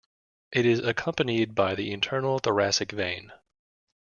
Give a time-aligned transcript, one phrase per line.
[0.51, 3.31] It is accompanied by the internal thoracic vein.